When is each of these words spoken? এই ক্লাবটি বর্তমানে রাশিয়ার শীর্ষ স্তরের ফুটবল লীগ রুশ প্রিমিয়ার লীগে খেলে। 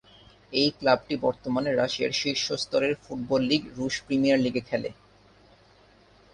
এই 0.53 0.69
ক্লাবটি 0.77 1.15
বর্তমানে 1.17 1.69
রাশিয়ার 1.71 2.13
শীর্ষ 2.13 2.45
স্তরের 2.53 2.93
ফুটবল 3.03 3.41
লীগ 3.41 3.63
রুশ 3.77 3.95
প্রিমিয়ার 4.05 4.39
লীগে 4.39 4.61
খেলে। 4.61 4.89